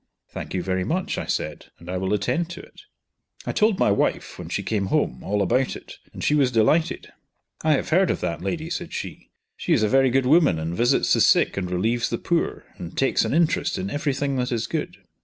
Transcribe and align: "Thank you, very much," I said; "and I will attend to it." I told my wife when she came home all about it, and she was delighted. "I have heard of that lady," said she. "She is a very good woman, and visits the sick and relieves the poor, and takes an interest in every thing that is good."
"Thank 0.29 0.55
you, 0.55 0.63
very 0.63 0.83
much," 0.83 1.19
I 1.19 1.27
said; 1.27 1.67
"and 1.77 1.87
I 1.87 1.97
will 1.97 2.11
attend 2.11 2.49
to 2.49 2.59
it." 2.59 2.81
I 3.45 3.51
told 3.51 3.77
my 3.77 3.91
wife 3.91 4.39
when 4.39 4.49
she 4.49 4.63
came 4.63 4.87
home 4.87 5.21
all 5.23 5.43
about 5.43 5.75
it, 5.75 5.99
and 6.11 6.23
she 6.23 6.33
was 6.33 6.51
delighted. 6.51 7.13
"I 7.61 7.73
have 7.73 7.89
heard 7.89 8.09
of 8.09 8.19
that 8.21 8.41
lady," 8.41 8.71
said 8.71 8.93
she. 8.93 9.29
"She 9.55 9.73
is 9.73 9.83
a 9.83 9.87
very 9.87 10.09
good 10.09 10.25
woman, 10.25 10.57
and 10.57 10.75
visits 10.75 11.13
the 11.13 11.21
sick 11.21 11.55
and 11.55 11.69
relieves 11.69 12.09
the 12.09 12.17
poor, 12.17 12.65
and 12.79 12.97
takes 12.97 13.25
an 13.25 13.33
interest 13.35 13.77
in 13.77 13.91
every 13.91 14.15
thing 14.15 14.37
that 14.37 14.51
is 14.51 14.65
good." 14.65 14.97